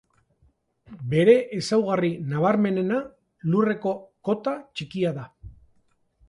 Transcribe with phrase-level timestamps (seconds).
[1.11, 2.97] Bere ezaugarri nabarmenena
[3.53, 3.93] lurreko
[4.31, 5.29] kota txikia da.